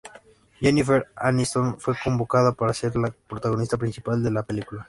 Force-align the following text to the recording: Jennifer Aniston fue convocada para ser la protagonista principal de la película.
Jennifer 0.59 1.05
Aniston 1.15 1.79
fue 1.79 1.93
convocada 2.03 2.53
para 2.53 2.73
ser 2.73 2.95
la 2.95 3.11
protagonista 3.11 3.77
principal 3.77 4.23
de 4.23 4.31
la 4.31 4.41
película. 4.41 4.79